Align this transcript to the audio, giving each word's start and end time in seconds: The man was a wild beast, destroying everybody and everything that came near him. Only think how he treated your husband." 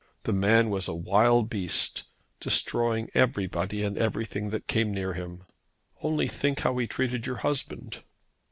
The 0.23 0.33
man 0.33 0.71
was 0.71 0.87
a 0.87 0.95
wild 0.95 1.47
beast, 1.47 2.05
destroying 2.39 3.11
everybody 3.13 3.83
and 3.83 3.99
everything 3.99 4.49
that 4.49 4.65
came 4.65 4.91
near 4.91 5.13
him. 5.13 5.43
Only 6.01 6.27
think 6.27 6.61
how 6.61 6.75
he 6.79 6.87
treated 6.87 7.27
your 7.27 7.37
husband." 7.45 8.01